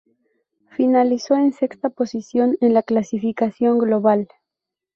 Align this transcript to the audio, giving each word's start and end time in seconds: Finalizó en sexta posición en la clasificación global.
Finalizó 0.71 1.35
en 1.35 1.53
sexta 1.53 1.91
posición 1.91 2.57
en 2.59 2.73
la 2.73 2.81
clasificación 2.81 3.77
global. 3.77 4.29